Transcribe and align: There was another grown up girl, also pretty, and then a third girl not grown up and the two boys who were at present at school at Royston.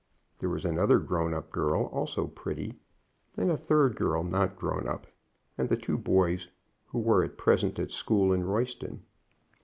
There 0.39 0.49
was 0.49 0.65
another 0.65 0.97
grown 0.97 1.31
up 1.31 1.51
girl, 1.51 1.83
also 1.83 2.25
pretty, 2.25 2.69
and 2.71 2.79
then 3.35 3.49
a 3.51 3.55
third 3.55 3.95
girl 3.95 4.23
not 4.23 4.55
grown 4.57 4.87
up 4.87 5.05
and 5.59 5.69
the 5.69 5.77
two 5.77 5.95
boys 5.99 6.47
who 6.87 6.97
were 6.97 7.23
at 7.23 7.37
present 7.37 7.77
at 7.77 7.91
school 7.91 8.33
at 8.33 8.39
Royston. 8.39 9.03